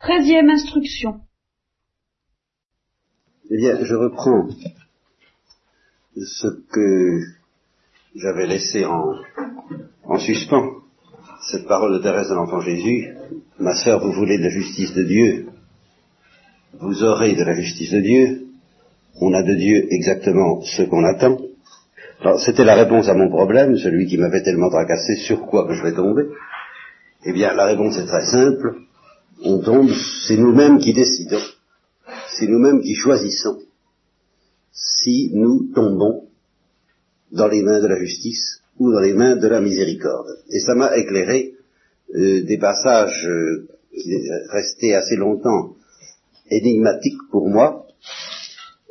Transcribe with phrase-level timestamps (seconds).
[0.00, 1.20] Treizième instruction.
[3.50, 4.48] Eh bien, je reprends
[6.16, 7.20] ce que
[8.14, 9.14] j'avais laissé en,
[10.04, 10.82] en suspens,
[11.50, 13.08] cette parole de Thérèse de l'Enfant Jésus.
[13.58, 15.48] Ma sœur, vous voulez de la justice de Dieu,
[16.78, 18.46] vous aurez de la justice de Dieu.
[19.18, 21.38] On a de Dieu exactement ce qu'on attend.
[22.20, 25.72] Alors, c'était la réponse à mon problème, celui qui m'avait tellement tracassé, sur quoi que
[25.72, 26.24] je vais tomber.
[27.24, 28.76] Eh bien, la réponse est très simple.
[29.44, 29.90] On tombe,
[30.26, 31.42] c'est nous-mêmes qui décidons.
[32.38, 33.58] C'est nous-mêmes qui choisissons
[34.72, 36.28] si nous tombons
[37.32, 40.38] dans les mains de la justice ou dans les mains de la miséricorde.
[40.50, 41.54] Et ça m'a éclairé
[42.14, 44.14] euh, des passages euh, qui
[44.50, 45.74] restaient assez longtemps
[46.50, 47.86] énigmatiques pour moi,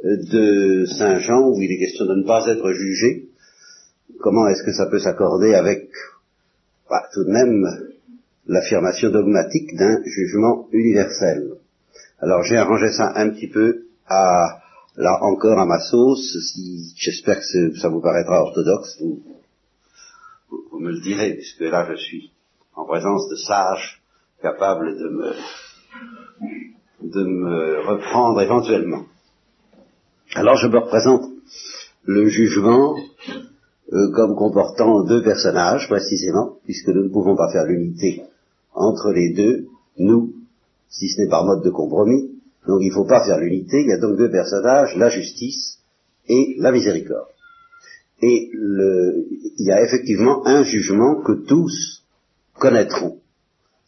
[0.03, 3.30] euh, de Saint Jean, où il est question de ne pas être jugé.
[4.20, 5.89] Comment est-ce que ça peut s'accorder avec
[6.89, 7.95] bah, tout de même
[8.48, 11.58] l'affirmation dogmatique d'un jugement universel
[12.20, 14.61] Alors j'ai arrangé ça un petit peu à
[14.97, 21.02] là encore à ma sauce, si j'espère que ça vous paraîtra orthodoxe, vous, me le
[21.02, 22.31] direz, puisque là je suis
[22.75, 24.02] en présence de sages
[24.42, 25.31] capables de me
[27.02, 29.06] de me reprendre éventuellement.
[30.36, 31.30] Alors je me représente
[32.03, 32.95] le jugement
[33.94, 38.23] euh, comme comportant deux personnages précisément, puisque nous ne pouvons pas faire l'unité
[38.76, 40.34] entre les deux, nous,
[40.90, 42.31] si ce n'est par mode de compromis.
[42.68, 45.80] Donc il ne faut pas faire l'unité, il y a donc deux personnages, la justice
[46.28, 47.28] et la miséricorde.
[48.22, 49.26] Et le,
[49.58, 52.03] il y a effectivement un jugement que tous
[52.53, 53.20] connaîtront,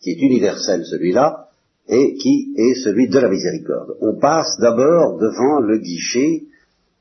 [0.02, 1.50] qui est universel celui-là,
[1.90, 3.96] et qui est celui de la miséricorde.
[4.02, 6.44] On passe d'abord devant le guichet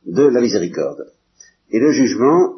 [0.07, 1.12] de la miséricorde.
[1.70, 2.55] Et le jugement,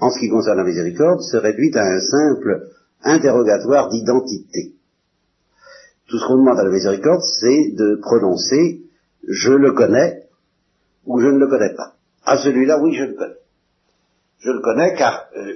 [0.00, 2.68] en ce qui concerne la miséricorde, se réduit à un simple
[3.02, 4.74] interrogatoire d'identité.
[6.08, 8.82] Tout ce qu'on demande à la miséricorde, c'est de prononcer
[9.28, 10.24] je le connais
[11.06, 11.94] ou je ne le connais pas.
[12.24, 13.34] À celui-là, oui, je le connais.
[14.40, 15.54] Je le connais car euh,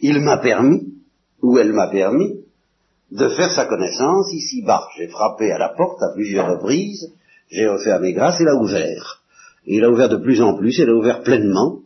[0.00, 0.94] il m'a permis,
[1.42, 2.40] ou elle m'a permis,
[3.10, 4.88] de faire sa connaissance ici-bas.
[4.96, 7.12] J'ai frappé à la porte à plusieurs reprises,
[7.50, 9.22] j'ai offert mes grâces, il a ouvert.
[9.66, 11.78] Il a ouvert de plus en plus, il a ouvert pleinement.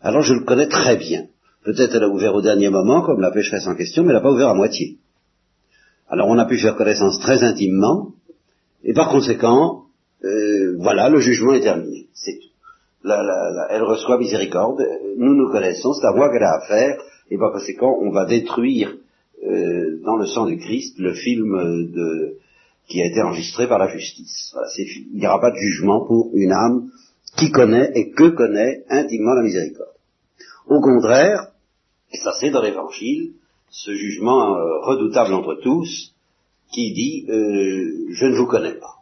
[0.00, 1.26] Alors je le connais très bien.
[1.64, 4.22] Peut-être elle a ouvert au dernier moment, comme la pécheresse en question, mais elle n'a
[4.22, 4.98] pas ouvert à moitié.
[6.08, 8.14] Alors on a pu faire connaissance très intimement,
[8.82, 9.84] et par conséquent,
[10.24, 12.08] euh, voilà, le jugement est terminé.
[12.14, 13.08] C'est tout.
[13.70, 14.82] elle reçoit miséricorde,
[15.16, 18.24] nous nous connaissons, c'est à moi qu'elle a à faire, et par conséquent, on va
[18.24, 18.96] détruire
[19.46, 22.38] euh, dans le sang du Christ le film de,
[22.88, 24.54] qui a été enregistré par la justice.
[24.78, 26.90] il n'y aura pas de jugement pour une âme
[27.36, 29.90] qui connaît et que connaît intimement la miséricorde.
[30.66, 31.48] Au contraire,
[32.12, 33.34] et ça c'est dans l'évangile,
[33.70, 36.14] ce jugement euh, redoutable entre tous,
[36.72, 38.96] qui dit euh, je ne vous connais pas.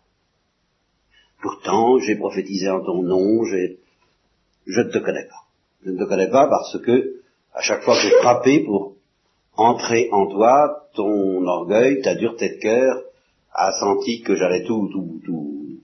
[1.41, 5.47] Pourtant, j'ai prophétisé en ton nom, je ne te connais pas.
[5.85, 7.21] Je ne te connais pas parce que
[7.55, 8.95] à chaque fois que j'ai frappé pour
[9.57, 13.03] entrer en toi, ton orgueil, ta dureté de cœur
[13.53, 15.81] a senti que j'allais tout, tout, tout,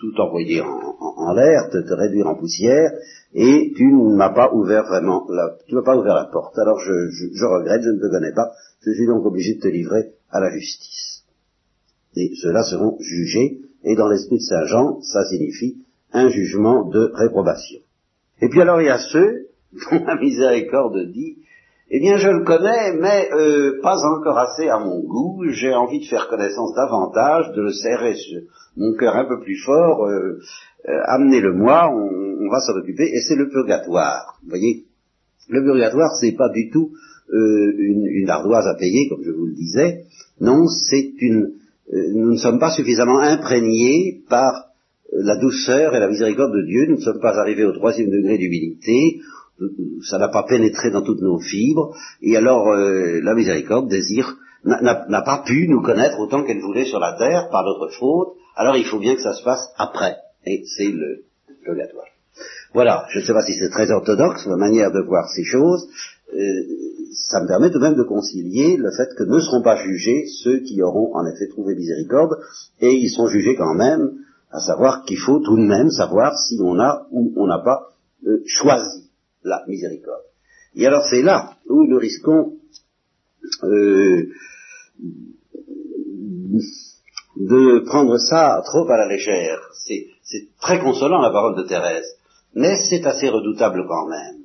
[0.00, 2.90] tout envoyer en, l'air, te, réduire en poussière,
[3.34, 6.58] et tu ne m'as pas ouvert vraiment, la, tu m'as pas ouvert la porte.
[6.58, 9.68] Alors je, je, regrette, je ne te connais pas, je suis donc obligé de te
[9.68, 11.24] livrer à la justice.
[12.16, 15.78] Et ceux-là seront jugés, et dans l'esprit de Saint Jean, ça signifie
[16.12, 17.80] un jugement de réprobation.
[18.40, 21.38] Et puis alors il y a ceux dont la miséricorde dit,
[21.94, 25.44] eh bien, je le connais, mais euh, pas encore assez à mon goût.
[25.50, 28.40] J'ai envie de faire connaissance davantage, de le serrer sur
[28.78, 30.06] mon cœur un peu plus fort.
[30.06, 30.40] Euh,
[30.88, 33.04] euh, amenez-le-moi, on, va s'en occuper.
[33.12, 34.38] Et c'est le purgatoire.
[34.42, 34.84] Vous voyez,
[35.50, 36.92] le purgatoire, c'est pas du tout
[37.30, 40.04] une, une, ardoise à payer, comme je vous le disais.
[40.40, 41.52] Non, c'est une.
[41.92, 44.68] nous ne sommes pas suffisamment imprégnés par
[45.12, 46.86] la douceur et la miséricorde de Dieu.
[46.88, 49.20] Nous ne sommes pas arrivés au troisième degré d'humilité
[50.08, 55.22] ça n'a pas pénétré dans toutes nos fibres, et alors euh, la miséricorde désire n'a
[55.22, 58.84] pas pu nous connaître autant qu'elle voulait sur la terre par notre faute, alors il
[58.84, 60.16] faut bien que ça se passe après,
[60.46, 61.24] et c'est le
[61.64, 62.06] purgatoire.
[62.72, 65.88] Voilà, je ne sais pas si c'est très orthodoxe, la manière de voir ces choses,
[66.32, 66.62] euh,
[67.12, 70.26] ça me permet tout de même de concilier le fait que ne seront pas jugés
[70.42, 72.38] ceux qui auront en effet trouvé miséricorde,
[72.80, 74.12] et ils sont jugés quand même,
[74.50, 77.88] à savoir qu'il faut tout de même savoir si on a ou on n'a pas
[78.26, 79.01] euh, choisi
[79.44, 80.22] la miséricorde.
[80.74, 82.54] Et alors c'est là où nous risquons
[83.64, 84.28] euh,
[87.36, 89.60] de prendre ça trop à la légère.
[89.84, 90.06] C'est,
[90.60, 92.16] très consolant la parole de Thérèse,
[92.54, 94.42] mais c'est assez redoutable quand même.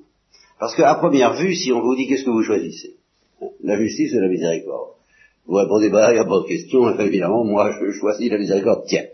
[0.59, 2.95] Parce qu'à première vue, si on vous dit qu'est-ce que vous choisissez?
[3.63, 4.95] La justice ou la miséricorde?
[5.45, 8.83] Vous répondez, bah, il n'y a pas de question, évidemment, moi, je choisis la miséricorde,
[8.87, 9.05] tiens.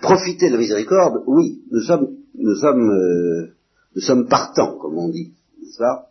[0.00, 3.54] Profiter de la miséricorde, oui, nous sommes, nous sommes, euh,
[3.94, 6.06] nous sommes partants, comme on dit, n'est-ce pas?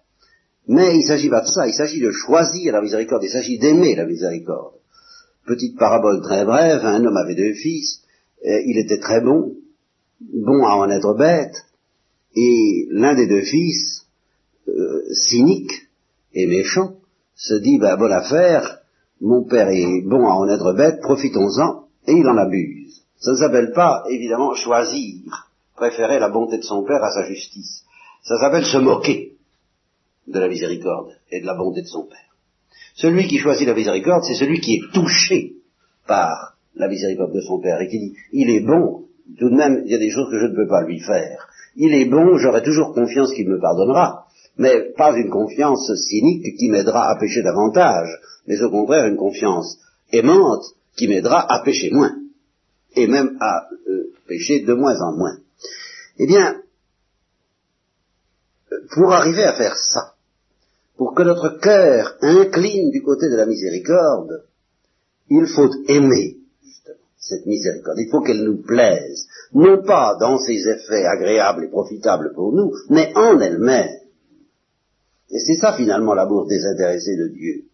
[0.68, 3.58] Mais il ne s'agit pas de ça, il s'agit de choisir la miséricorde, il s'agit
[3.58, 4.76] d'aimer la miséricorde.
[5.48, 8.04] Petite parabole très brève, un homme avait deux fils,
[8.44, 9.56] il était très bon,
[10.22, 11.56] bon à en être bête,
[12.36, 14.06] et l'un des deux fils,
[14.68, 15.72] euh, cynique
[16.34, 16.98] et méchant,
[17.36, 18.80] se dit, bah, bonne affaire,
[19.22, 22.99] mon père est bon à en être bête, profitons-en, et il en abuse.
[23.20, 27.84] Ça ne s'appelle pas, évidemment, choisir, préférer la bonté de son père à sa justice.
[28.24, 29.34] Ça s'appelle se moquer
[30.28, 32.36] de la miséricorde et de la bonté de son père.
[32.96, 35.54] Celui qui choisit la miséricorde, c'est celui qui est touché
[36.08, 39.06] par la miséricorde de son père et qui dit, il est bon,
[39.38, 41.48] tout de même, il y a des choses que je ne peux pas lui faire.
[41.76, 44.26] Il est bon, j'aurai toujours confiance qu'il me pardonnera,
[44.58, 48.10] mais pas une confiance cynique qui m'aidera à pécher davantage,
[48.48, 49.78] mais au contraire une confiance
[50.12, 50.64] aimante
[50.98, 52.19] qui m'aidera à pécher moins,
[52.96, 55.38] et même à euh, pécher de moins en moins.
[56.18, 56.62] Eh bien,
[58.92, 60.14] pour arriver à faire ça,
[60.98, 64.44] pour que notre cœur incline du côté de la miséricorde,
[65.30, 66.38] il faut aimer
[67.18, 68.00] cette miséricorde.
[68.00, 72.74] Il faut qu'elle nous plaise, non pas dans ses effets agréables et profitables pour nous,
[72.90, 74.00] mais en elle-même.
[75.30, 77.69] Et c'est ça finalement l'amour désintéressé de Dieu.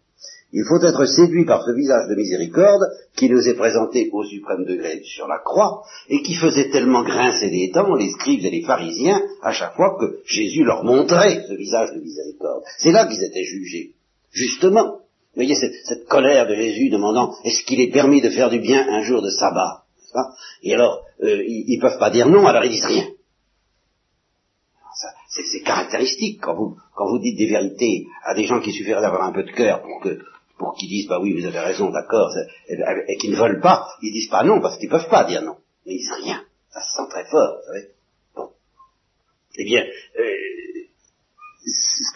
[0.53, 2.83] Il faut être séduit par ce visage de miséricorde
[3.15, 7.49] qui nous est présenté au suprême degré sur la croix et qui faisait tellement grincer
[7.49, 11.53] les dents les scribes et les pharisiens à chaque fois que Jésus leur montrait ce
[11.55, 12.63] visage de miséricorde.
[12.77, 13.91] C'est là qu'ils étaient jugés.
[14.31, 14.99] Justement,
[15.35, 18.87] vous voyez cette, colère de Jésus demandant est-ce qu'il est permis de faire du bien
[18.87, 19.83] un jour de sabbat?
[20.63, 23.07] Et alors, euh, ils ne peuvent pas dire non, alors ils disent rien.
[25.51, 29.23] C'est caractéristique quand vous, quand vous dites des vérités à des gens qui suffiraient d'avoir
[29.23, 30.17] un peu de cœur pour que
[30.57, 32.31] pour qu'ils disent bah oui vous avez raison d'accord
[32.67, 35.41] et, qu'ils ne veulent pas ils disent pas non parce qu'ils ne peuvent pas dire
[35.41, 37.89] non mais ils disent rien ça se sent très fort vous savez
[38.35, 38.49] bon
[39.57, 40.31] eh bien euh,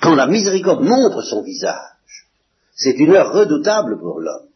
[0.02, 1.90] quand la miséricorde montre son visage
[2.80, 4.48] c'est une heure redoutable pour l'homme.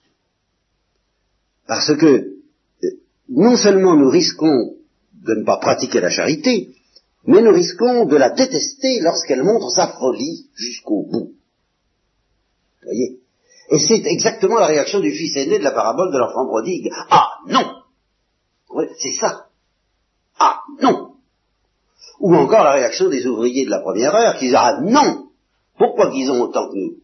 [1.68, 2.89] Parce que euh,
[3.27, 4.77] non seulement nous risquons
[5.13, 6.74] de ne pas pratiquer la charité,
[7.25, 11.33] mais nous risquons de la détester lorsqu'elle montre sa folie jusqu'au bout.
[12.81, 13.19] Vous voyez
[13.71, 16.89] Et c'est exactement la réaction du fils aîné de la parabole de l'enfant prodigue.
[17.10, 17.83] Ah non
[19.00, 19.48] C'est ça.
[20.39, 21.13] Ah non
[22.19, 25.27] Ou encore la réaction des ouvriers de la première heure qui disent Ah non
[25.77, 26.98] Pourquoi qu'ils ont autant que nous?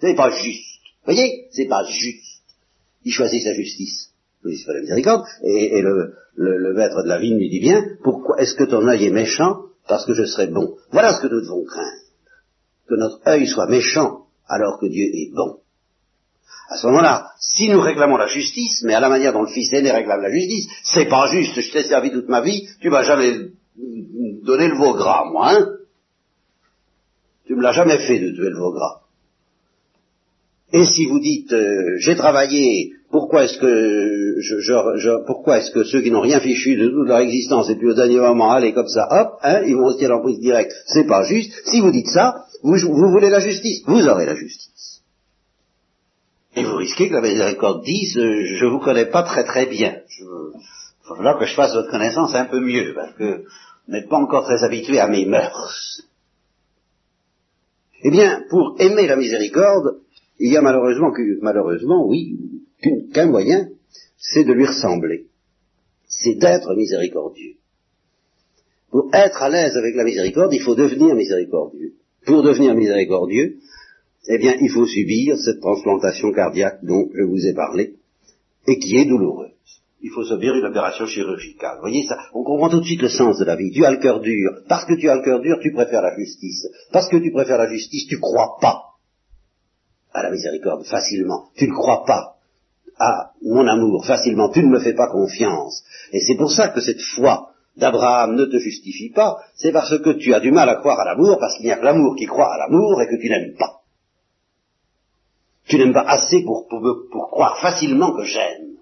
[0.00, 0.80] C'est pas juste.
[1.04, 1.48] Vous voyez?
[1.52, 2.42] C'est pas juste.
[3.04, 4.10] Il choisit sa justice.
[4.44, 5.24] Il choisit pas la miséricorde.
[5.44, 9.10] Et, le, maître de la vie lui dit bien, pourquoi est-ce que ton œil est
[9.10, 9.66] méchant?
[9.88, 10.76] Parce que je serai bon.
[10.90, 12.02] Voilà ce que nous devons craindre.
[12.88, 15.58] Que notre œil soit méchant alors que Dieu est bon.
[16.68, 19.72] À ce moment-là, si nous réclamons la justice, mais à la manière dont le fils
[19.72, 23.02] aîné réclame la justice, c'est pas juste, je t'ai servi toute ma vie, tu m'as
[23.02, 23.50] jamais
[24.42, 25.68] donné le veau gras, moi, hein
[27.46, 29.00] Tu me l'as jamais fait de tuer le veau gras.
[30.72, 36.00] Et si vous dites euh, j'ai travaillé, pourquoi est-ce que je, pourquoi est-ce que ceux
[36.00, 38.88] qui n'ont rien fichu de toute leur existence et puis au dernier moment aller comme
[38.88, 41.52] ça, hop, hein, ils vont se dire en directe, c'est pas juste.
[41.66, 45.01] Si vous dites ça, vous, vous voulez la justice, vous aurez la justice.
[46.54, 50.00] Et vous risquez que la miséricorde dise euh, je vous connais pas très très bien.
[50.20, 53.44] Il va falloir que je fasse votre connaissance un peu mieux, parce que
[53.86, 56.02] vous n'êtes pas encore très habitué à mes mœurs.
[58.04, 60.00] Eh bien, pour aimer la miséricorde,
[60.38, 62.36] il y a malheureusement, malheureusement, oui,
[63.14, 63.68] qu'un moyen,
[64.18, 65.26] c'est de lui ressembler.
[66.06, 67.54] C'est d'être miséricordieux.
[68.90, 71.94] Pour être à l'aise avec la miséricorde, il faut devenir miséricordieux.
[72.26, 73.56] Pour devenir miséricordieux,
[74.28, 77.94] eh bien, il faut subir cette transplantation cardiaque dont je vous ai parlé,
[78.66, 79.50] et qui est douloureuse.
[80.00, 81.76] Il faut subir une opération chirurgicale.
[81.76, 83.70] Vous voyez ça On comprend tout de suite le sens de la vie.
[83.70, 84.50] Tu as le cœur dur.
[84.68, 86.66] Parce que tu as le cœur dur, tu préfères la justice.
[86.92, 88.82] Parce que tu préfères la justice, tu crois pas
[90.12, 91.44] à la miséricorde facilement.
[91.56, 92.36] Tu ne crois pas
[92.98, 94.50] à mon amour facilement.
[94.50, 95.84] Tu ne me fais pas confiance.
[96.12, 99.38] Et c'est pour ça que cette foi d'Abraham ne te justifie pas.
[99.54, 101.76] C'est parce que tu as du mal à croire à l'amour, parce qu'il n'y a
[101.76, 103.81] que l'amour qui croit à l'amour et que tu n'aimes pas.
[105.66, 108.76] Tu n'aimes pas assez pour, pour croire facilement que j'aime.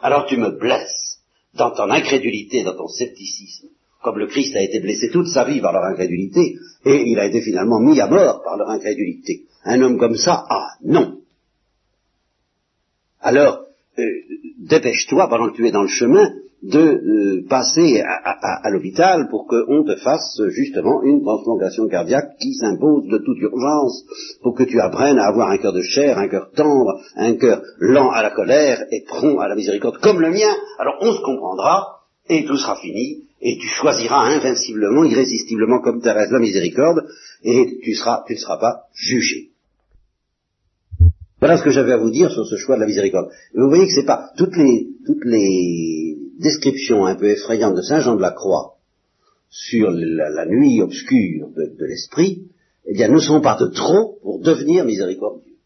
[0.00, 1.20] Alors tu me blesses
[1.54, 3.68] dans ton incrédulité, dans ton scepticisme
[4.02, 7.26] comme le Christ a été blessé toute sa vie par leur incrédulité, et il a
[7.26, 9.44] été finalement mis à mort par leur incrédulité.
[9.64, 11.18] Un homme comme ça, ah non.
[13.20, 13.64] Alors,
[13.98, 14.02] euh,
[14.60, 19.84] dépêche-toi pendant que tu es dans le chemin de euh, passer à, l'hôpital pour qu'on
[19.84, 24.04] te fasse justement une transplantation cardiaque qui s'impose de toute urgence
[24.42, 27.62] pour que tu apprennes à avoir un cœur de chair, un cœur tendre, un cœur
[27.78, 30.52] lent à la colère et prompt à la miséricorde comme le mien.
[30.78, 36.32] Alors on se comprendra et tout sera fini et tu choisiras invinciblement, irrésistiblement comme Thérèse
[36.32, 37.06] la miséricorde
[37.44, 39.50] et tu seras, tu ne seras pas jugé.
[41.40, 43.30] Voilà ce que j'avais à vous dire sur ce choix de la miséricorde.
[43.54, 48.00] vous voyez que c'est pas toutes les, toutes les descriptions un peu effrayantes de Saint
[48.00, 48.76] Jean de la Croix
[49.50, 52.48] sur la, nuit obscure de, l'esprit,
[52.86, 55.56] eh bien, ne sont pas de trop pour devenir miséricordieux.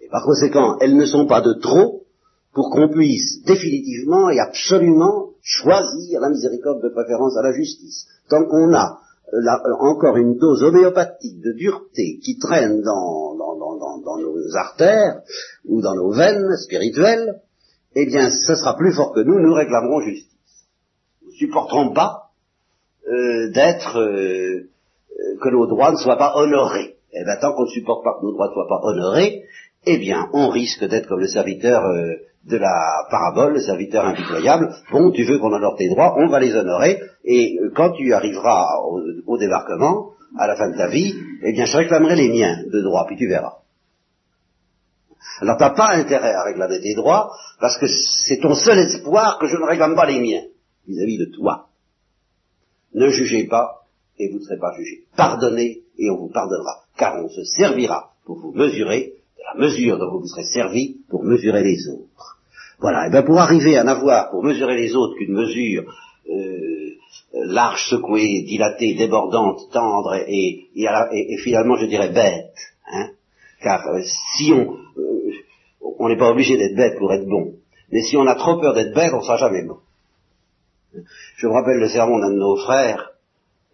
[0.00, 2.04] Et par conséquent, elles ne sont pas de trop
[2.52, 8.06] pour qu'on puisse définitivement et absolument choisir la miséricorde de préférence à la justice.
[8.28, 9.00] Tant qu'on a
[9.32, 9.38] euh,
[9.80, 15.22] encore une dose homéopathique de dureté qui traîne dans, nos artères
[15.66, 17.40] ou dans nos veines spirituelles,
[17.94, 20.30] eh bien, ce sera plus fort que nous, nous réclamerons justice.
[21.22, 22.30] Nous ne supporterons pas
[23.08, 24.70] euh, d'être, euh,
[25.40, 26.96] que nos droits ne soient pas honorés.
[27.12, 29.44] Eh bien, tant qu'on ne supporte pas que nos droits ne soient pas honorés,
[29.86, 32.14] eh bien, on risque d'être comme le serviteur euh,
[32.48, 34.74] de la parabole, le serviteur impitoyable.
[34.90, 38.66] Bon, tu veux qu'on honore tes droits, on va les honorer, et quand tu arriveras
[38.86, 42.56] au, au, débarquement, à la fin de ta vie, eh bien, je réclamerai les miens
[42.66, 43.58] de droits, puis tu verras.
[45.40, 47.86] Alors t'as pas intérêt à réclamer tes droits, parce que
[48.26, 50.42] c'est ton seul espoir que je ne réclame pas les miens
[50.86, 51.68] vis-à-vis de toi.
[52.94, 53.86] Ne jugez pas,
[54.18, 55.04] et vous ne serez pas jugés.
[55.16, 59.98] Pardonnez, et on vous pardonnera, car on se servira pour vous mesurer de la mesure
[59.98, 62.38] dont vous vous serez servi pour mesurer les autres.
[62.78, 65.84] Voilà, et bien pour arriver à n'avoir pour mesurer les autres qu'une mesure
[66.28, 66.94] euh,
[67.32, 72.54] large, secouée, dilatée, débordante, tendre et, et, finalement je dirais bête,
[72.92, 73.10] hein,
[73.62, 74.00] car euh,
[74.36, 74.76] si on,
[76.04, 77.54] on n'est pas obligé d'être bête pour être bon.
[77.90, 79.78] Mais si on a trop peur d'être bête, on ne sera jamais bon.
[81.36, 83.12] Je me rappelle le sermon d'un de nos frères,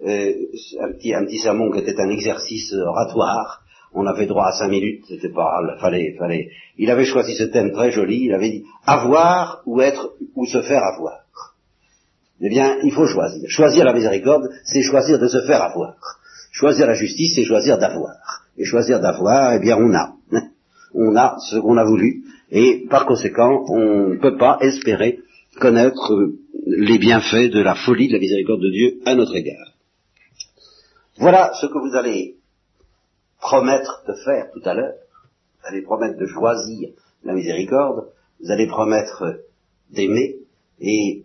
[0.07, 0.33] euh,
[0.81, 3.63] un, petit, un petit sermon qui était un exercice oratoire.
[3.93, 6.51] On avait droit à cinq minutes, c'était pas, fallait, fallait.
[6.79, 8.27] Il avait choisi ce thème très joli.
[8.27, 11.25] Il avait dit avoir ou être ou se faire avoir.
[12.41, 13.43] Eh bien, il faut choisir.
[13.49, 15.97] Choisir la miséricorde, c'est choisir de se faire avoir.
[16.53, 18.45] Choisir la justice, c'est choisir d'avoir.
[18.57, 20.15] Et choisir d'avoir, eh bien, on a
[20.95, 25.21] on a ce qu'on a voulu, et par conséquent, on ne peut pas espérer
[25.61, 26.13] connaître
[26.67, 29.73] les bienfaits de la folie de la miséricorde de Dieu à notre égard.
[31.19, 32.37] Voilà ce que vous allez
[33.41, 34.95] promettre de faire tout à l'heure.
[35.61, 36.91] Vous allez promettre de choisir
[37.25, 38.09] la miséricorde,
[38.41, 39.41] vous allez promettre
[39.91, 40.37] d'aimer,
[40.81, 41.25] et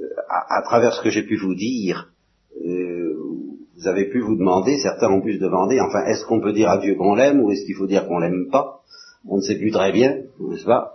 [0.00, 2.15] euh, à, travers ce que j'ai pu vous dire, euh,
[3.78, 6.70] vous avez pu vous demander, certains ont pu se demander, enfin, est-ce qu'on peut dire
[6.70, 8.80] à Dieu qu'on l'aime ou est-ce qu'il faut dire qu'on l'aime pas?
[9.28, 10.92] On ne sait plus très bien, n'est-ce pas?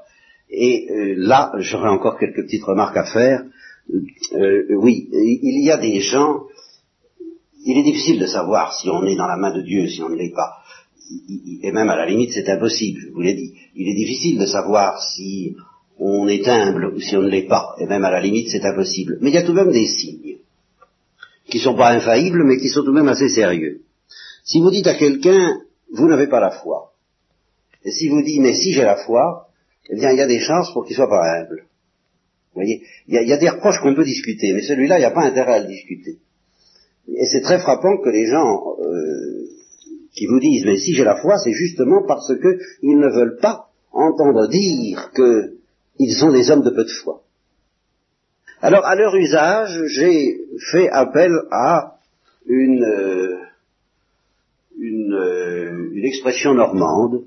[0.49, 3.43] Et euh, là, j'aurais encore quelques petites remarques à faire.
[4.33, 6.43] Euh, oui, il y a des gens,
[7.65, 10.09] il est difficile de savoir si on est dans la main de Dieu, si on
[10.09, 10.57] ne l'est pas.
[11.61, 13.53] Et même à la limite, c'est impossible, je vous l'ai dit.
[13.75, 15.55] Il est difficile de savoir si
[15.99, 17.75] on est humble ou si on ne l'est pas.
[17.79, 19.17] Et même à la limite, c'est impossible.
[19.21, 20.30] Mais il y a tout de même des signes
[21.51, 23.81] qui ne sont pas infaillibles, mais qui sont tout de même assez sérieux.
[24.43, 25.61] Si vous dites à quelqu'un,
[25.93, 26.91] vous n'avez pas la foi,
[27.83, 29.47] et si vous dites, mais si j'ai la foi,
[29.89, 31.65] eh bien, il y a des chances pour qu'il soit pas humble.
[32.53, 35.11] Vous voyez, il y, a, des reproches qu'on peut discuter, mais celui-là, il n'y a
[35.11, 36.19] pas intérêt à le discuter.
[37.07, 39.47] Et c'est très frappant que les gens euh,
[40.13, 43.69] qui vous disent, mais si j'ai la foi, c'est justement parce qu'ils ne veulent pas
[43.93, 47.23] entendre dire qu'ils sont des hommes de peu de foi.
[48.63, 50.37] Alors, à leur usage, j'ai
[50.71, 51.95] fait appel à
[52.45, 53.37] une, euh,
[54.77, 57.23] une, euh, une, expression normande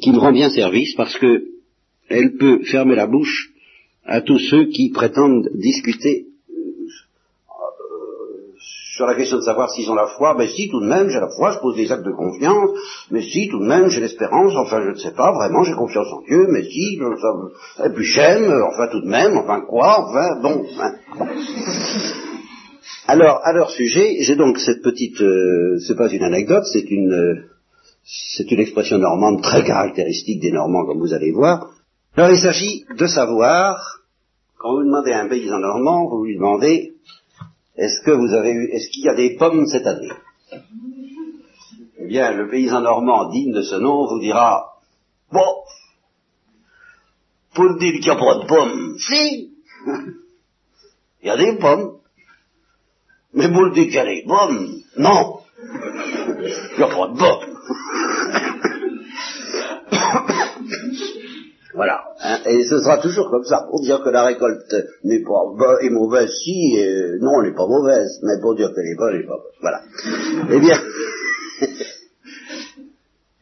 [0.00, 1.44] qui me rend bien service parce que
[2.08, 3.52] elle peut fermer la bouche
[4.04, 6.28] à tous ceux qui prétendent discuter
[9.02, 11.18] sur la question de savoir s'ils ont la foi, ben si, tout de même, j'ai
[11.18, 12.70] la foi, je pose des actes de confiance,
[13.10, 16.06] mais si, tout de même, j'ai l'espérance, enfin, je ne sais pas, vraiment, j'ai confiance
[16.12, 20.40] en Dieu, mais si, je, et puis j'aime, enfin, tout de même, enfin, quoi, enfin,
[20.40, 20.64] bon.
[20.78, 20.94] Hein.
[23.08, 27.42] Alors, à leur sujet, j'ai donc cette petite, euh, c'est pas une anecdote, c'est une,
[28.04, 31.70] c'est une expression normande très caractéristique des Normands, comme vous allez voir.
[32.16, 33.98] Alors, il s'agit de savoir,
[34.58, 36.92] quand vous demandez à un paysan normand, vous lui demandez,
[37.76, 40.12] est-ce que vous avez eu, est-ce qu'il y a des pommes cette année?
[41.98, 44.74] Eh bien, le paysan normand digne de ce nom vous dira,
[45.30, 45.64] bon,
[47.54, 49.54] pour dire qu'il n'y a pas de pommes, si,
[51.22, 51.98] il y a des pommes,
[53.34, 57.52] mais pour dire qu'il y a des pommes, non, il n'y a pas de pommes.
[61.74, 62.11] voilà.
[62.22, 62.38] Hein.
[62.46, 63.66] Et ce sera toujours comme ça.
[63.68, 64.72] Pour dire que la récolte
[65.04, 66.76] n'est pas bonne et mauvaise, si,
[67.20, 69.52] non, elle n'est pas mauvaise, mais pour dire qu'elle est bonne, elle n'est pas bonne.
[69.60, 69.80] Voilà.
[70.50, 70.78] Eh bien,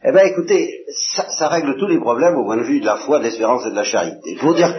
[0.03, 0.85] eh bien, écoutez,
[1.37, 3.71] ça, règle tous les problèmes au point de vue de la foi, de l'espérance et
[3.71, 4.35] de la charité.
[4.39, 4.75] Pour dire,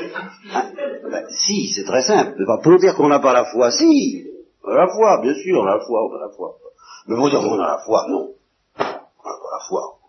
[0.53, 0.65] hein,
[1.09, 2.45] ben, si, c'est très simple.
[2.63, 4.27] Pour dire qu'on n'a pas la foi, si,
[4.67, 6.57] la foi, bien sûr, on a la foi, on a la foi.
[7.07, 8.31] Mais pour dire qu'on a la foi, non.
[8.79, 10.02] On n'a pas la foi.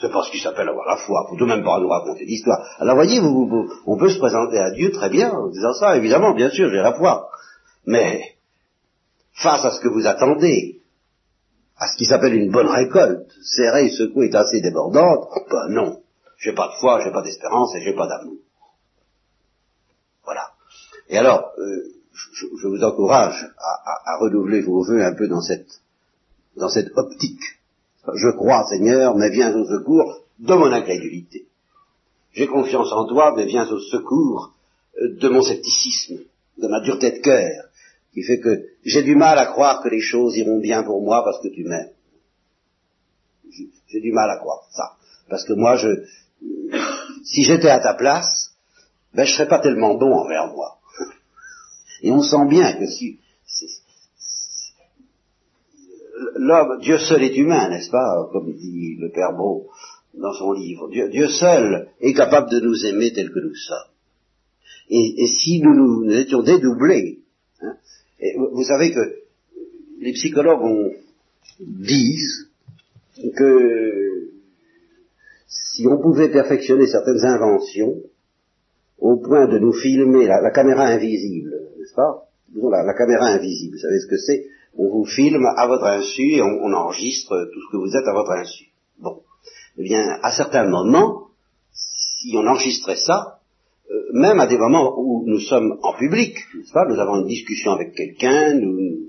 [0.00, 1.26] C'est pas ce qui s'appelle avoir la foi.
[1.28, 2.64] Faut tout de même pas nous raconter l'histoire.
[2.78, 6.34] Alors voyez, vous, on peut se présenter à Dieu très bien en disant ça, évidemment,
[6.34, 7.28] bien sûr, j'ai la foi.
[7.84, 8.36] Mais,
[9.34, 10.80] face à ce que vous attendez,
[11.76, 16.00] à ce qui s'appelle une bonne récolte, serrée, secouée, assez débordante, ben non.
[16.38, 18.38] J'ai pas de foi, j'ai pas d'espérance et j'ai pas d'amour.
[20.24, 20.52] Voilà.
[21.10, 25.82] Et alors, euh, je, vous encourage à, à, renouveler vos voeux un peu dans cette,
[26.56, 27.59] dans cette optique.
[28.06, 31.46] Je crois, Seigneur, mais viens au secours de mon incrédulité.
[32.32, 34.54] J'ai confiance en toi, mais viens au secours
[35.00, 36.20] euh, de mon scepticisme,
[36.58, 37.64] de ma dureté de cœur,
[38.14, 41.22] qui fait que j'ai du mal à croire que les choses iront bien pour moi
[41.24, 41.90] parce que tu m'aimes.
[43.88, 44.92] J'ai du mal à croire ça.
[45.28, 45.88] Parce que moi, je,
[47.24, 48.54] si j'étais à ta place,
[49.12, 50.78] ben je serais pas tellement bon envers moi.
[52.02, 53.18] Et on sent bien que si
[56.40, 59.68] l'homme, Dieu seul est humain, n'est-ce pas, comme dit le Père Beau
[60.14, 60.88] dans son livre.
[60.88, 63.76] Dieu, seul est capable de nous aimer tel que nous sommes.
[64.88, 67.20] Et, si nous, nous, étions dédoublés,
[67.60, 67.76] hein,
[68.52, 69.20] vous savez que
[70.00, 70.96] les psychologues
[71.60, 72.48] disent
[73.36, 74.30] que
[75.46, 78.02] si on pouvait perfectionner certaines inventions
[78.98, 82.26] au point de nous filmer la caméra invisible, n'est-ce pas?
[82.52, 84.46] La, caméra invisible, vous savez ce que c'est?
[84.76, 88.12] On vous filme à votre insu et on, enregistre tout ce que vous êtes à
[88.12, 88.66] votre insu.
[88.98, 89.22] Bon.
[89.76, 91.28] Eh bien, à certains moments,
[91.72, 93.40] si on enregistrait ça,
[93.90, 97.26] euh, même à des moments où nous sommes en public, n'est-ce pas Nous avons une
[97.26, 99.06] discussion avec quelqu'un, nous,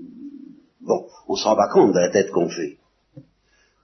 [0.80, 2.78] bon, on se rend pas compte de la tête qu'on fait,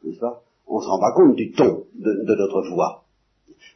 [0.03, 0.43] n'est-ce pas?
[0.67, 3.05] On se rend pas compte du ton de, notre voix.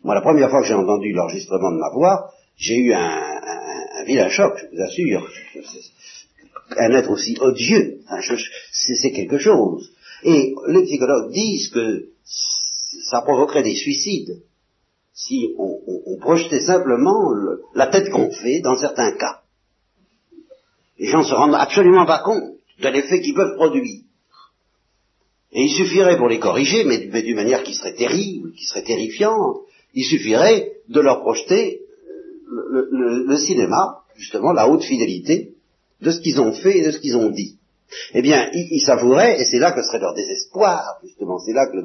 [0.05, 4.29] Moi, la première fois que j'ai entendu l'enregistrement de ma voix, j'ai eu un vilain
[4.29, 5.29] choc, je vous assure.
[6.77, 7.99] Un être aussi odieux,
[8.73, 9.91] c'est quelque chose.
[10.25, 14.43] Et les psychologues disent que ça provoquerait des suicides
[15.15, 15.79] si on,
[16.21, 17.33] projetait simplement
[17.75, 19.41] la tête qu'on fait dans certains cas.
[20.99, 24.03] Les gens se rendent absolument pas compte de l'effet qu'ils peuvent produire.
[25.53, 29.57] Et il suffirait pour les corriger, mais, d'une manière qui serait terrible, qui serait terrifiante,
[29.95, 31.81] il suffirait de leur projeter
[32.49, 35.55] le, cinéma, justement, la haute fidélité
[36.03, 37.59] de ce qu'ils ont fait et de ce qu'ils ont dit.
[38.15, 41.77] Eh bien, ils, savouraient, et c'est là que serait leur désespoir, justement, c'est là que
[41.77, 41.85] le...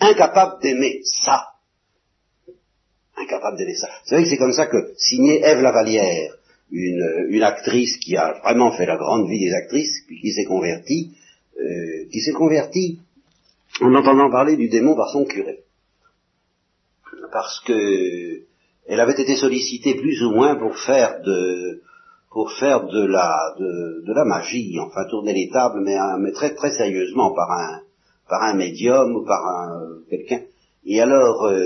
[0.00, 1.48] incapable d'aimer ça.
[3.16, 3.88] Incapable d'aimer ça.
[3.88, 6.34] Vous savez que c'est comme ça que signait Ève Lavalière,
[6.70, 10.44] une, une, actrice qui a vraiment fait la grande vie des actrices, puis qui s'est
[10.44, 11.16] convertie,
[11.58, 13.00] euh, qui s'est convertie
[13.80, 15.60] en entendant parler du démon par son curé.
[17.32, 18.42] Parce que
[18.88, 21.82] elle avait été sollicitée plus ou moins pour faire de
[22.36, 26.70] pour faire de la de, la magie, enfin tourner les tables, mais, mais très très
[26.70, 27.80] sérieusement par un
[28.28, 30.42] par un médium ou par un quelqu'un.
[30.84, 31.56] Et alors euh,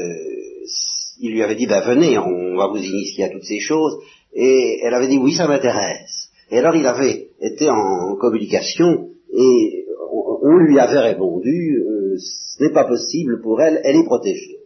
[1.19, 3.99] il lui avait dit ben venez, on va vous initier à toutes ces choses.
[4.33, 6.31] Et elle avait dit oui ça m'intéresse.
[6.53, 12.73] Et alors il avait été en communication et on, lui avait répondu euh, ce n'est
[12.73, 14.61] pas possible pour elle, elle est protégée.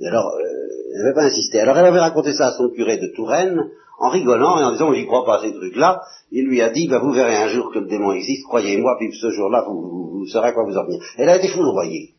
[0.00, 0.57] Et alors euh,
[0.92, 1.60] elle n'avait pas insisté.
[1.60, 4.94] Alors elle avait raconté ça à son curé de Touraine, en rigolant et en disant,
[4.94, 6.00] j'y crois pas à ces trucs-là.
[6.30, 9.12] Il lui a dit, bah, vous verrez un jour que le démon existe, croyez-moi, puis
[9.12, 11.02] ce jour-là, vous, saurez à quoi vous en venir.
[11.16, 12.14] Elle a été foudroyée.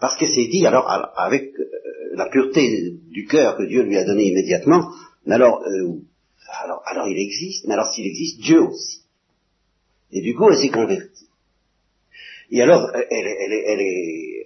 [0.00, 1.64] Parce qu'elle s'est dit, alors, avec euh,
[2.14, 4.90] la pureté du cœur que Dieu lui a donné immédiatement,
[5.26, 6.00] mais alors, euh,
[6.62, 9.02] alors, alors il existe, mais alors s'il existe, Dieu aussi.
[10.12, 11.23] Et du coup, elle s'est convertie.
[12.54, 13.80] Et alors, elle, elle, elle,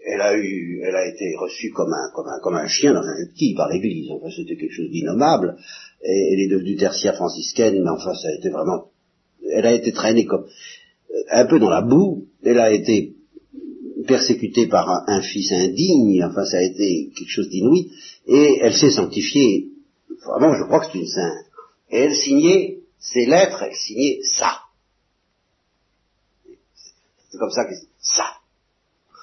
[0.07, 3.03] elle, a eu, elle a été reçue comme un, comme un, comme un chien dans
[3.03, 4.11] un petit par l'Église.
[4.11, 5.59] Enfin, c'était quelque chose d'innommable.
[6.03, 8.87] Et elle est devenue tertiaire franciscaine, mais enfin, ça a été vraiment,
[9.53, 10.47] elle a été traînée comme
[11.31, 12.29] un peu dans la boue.
[12.43, 13.13] Elle a été
[14.07, 16.25] persécutée par un, fils indigne.
[16.25, 17.93] Enfin, ça a été quelque chose d'inouï.
[18.27, 19.69] Et elle s'est sanctifiée.
[20.27, 21.45] Vraiment, je crois que c'est une sainte.
[21.91, 24.58] Et elle signait ses lettres, elle signait ça.
[27.31, 28.27] C'est comme ça que ça.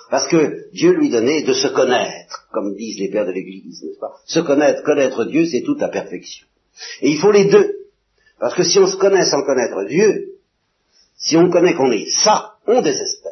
[0.09, 3.99] Parce que Dieu lui donnait de se connaître, comme disent les pères de l'Église, n'est-ce
[3.99, 4.13] pas?
[4.25, 6.45] Se connaître, connaître Dieu, c'est toute la perfection.
[7.01, 7.73] Et il faut les deux.
[8.39, 10.35] Parce que si on se connaît sans connaître Dieu,
[11.17, 13.31] si on connaît qu'on est ça, on désespère.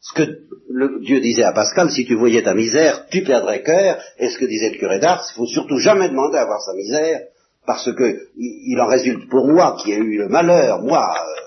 [0.00, 0.40] Ce que
[1.02, 4.44] Dieu disait à Pascal, si tu voyais ta misère, tu perdrais cœur, et ce que
[4.44, 7.22] disait le curé d'Ars, il faut surtout jamais demander à voir sa misère,
[7.66, 11.45] parce que il, en résulte pour moi qui ai eu le malheur, moi, euh,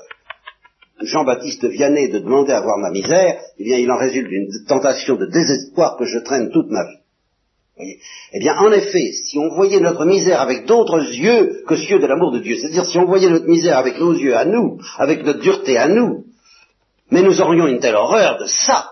[1.02, 5.16] Jean-Baptiste Vianney, de demander à voir ma misère, eh bien il en résulte une tentation
[5.16, 7.00] de désespoir que je traîne toute ma vie.
[8.34, 12.08] Eh bien, en effet, si on voyait notre misère avec d'autres yeux que ceux de
[12.08, 15.24] l'amour de Dieu, c'est-à-dire si on voyait notre misère avec nos yeux à nous, avec
[15.24, 16.26] notre dureté à nous,
[17.10, 18.92] mais nous aurions une telle horreur de ça,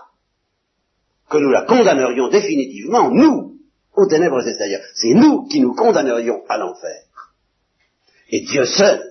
[1.28, 3.58] que nous la condamnerions définitivement, nous,
[3.94, 4.84] aux ténèbres extérieures.
[4.94, 7.02] C'est nous qui nous condamnerions à l'enfer.
[8.30, 9.02] Et Dieu seul,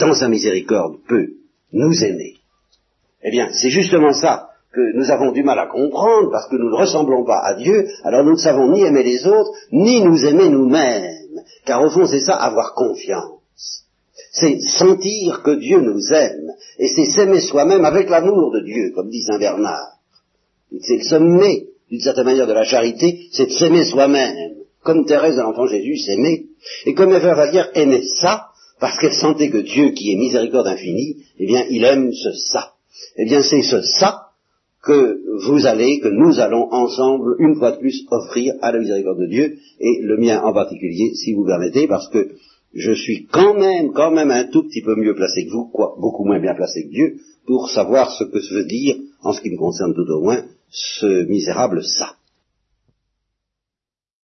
[0.00, 1.28] dans sa miséricorde, peut
[1.74, 2.34] nous aimer.
[3.22, 6.70] Eh bien, c'est justement ça que nous avons du mal à comprendre parce que nous
[6.70, 10.24] ne ressemblons pas à Dieu, alors nous ne savons ni aimer les autres, ni nous
[10.24, 11.42] aimer nous-mêmes.
[11.64, 13.84] Car au fond, c'est ça, avoir confiance.
[14.32, 19.08] C'est sentir que Dieu nous aime, et c'est s'aimer soi-même avec l'amour de Dieu, comme
[19.08, 19.98] dit Saint Bernard.
[20.80, 25.36] C'est le sommet, d'une certaine manière, de la charité, c'est de s'aimer soi-même, comme Thérèse
[25.36, 26.46] de l'Enfant Jésus s'aimait.
[26.86, 28.48] Et comme Eva Vallière aimait ça,
[28.80, 32.72] parce qu'elle sentait que Dieu, qui est miséricorde infinie, eh bien, il aime ce ça.
[33.16, 34.24] Eh bien, c'est ce ça
[34.82, 39.20] que vous allez, que nous allons ensemble, une fois de plus, offrir à la miséricorde
[39.20, 42.32] de Dieu, et le mien en particulier, si vous permettez, parce que
[42.74, 45.94] je suis quand même, quand même un tout petit peu mieux placé que vous, quoi,
[45.98, 49.50] beaucoup moins bien placé que Dieu, pour savoir ce que veut dire, en ce qui
[49.50, 52.16] me concerne tout au moins, ce misérable ça.